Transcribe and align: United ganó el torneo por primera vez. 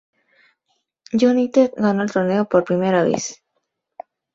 United 1.13 1.73
ganó 1.77 2.01
el 2.01 2.11
torneo 2.11 2.49
por 2.49 2.63
primera 2.63 3.03
vez. 3.03 3.43